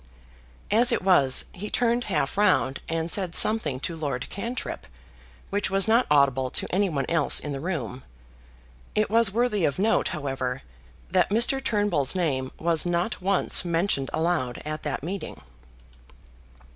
As 0.71 0.91
it 0.91 1.03
was, 1.03 1.45
he 1.53 1.69
turned 1.69 2.05
half 2.05 2.35
round 2.35 2.79
and 2.89 3.11
said 3.11 3.35
something 3.35 3.79
to 3.81 3.95
Lord 3.95 4.27
Cantrip 4.31 4.87
which 5.51 5.69
was 5.69 5.87
not 5.87 6.07
audible 6.09 6.49
to 6.49 6.65
any 6.73 6.89
one 6.89 7.05
else 7.07 7.39
in 7.39 7.51
the 7.51 7.59
room. 7.59 8.01
It 8.95 9.11
was 9.11 9.31
worthy 9.31 9.63
of 9.63 9.77
note, 9.77 10.07
however, 10.07 10.63
that 11.11 11.29
Mr. 11.29 11.63
Turnbull's 11.63 12.15
name 12.15 12.51
was 12.59 12.83
not 12.83 13.21
once 13.21 13.63
mentioned 13.63 14.09
aloud 14.11 14.59
at 14.65 14.81
that 14.81 15.03
meeting. 15.03 15.39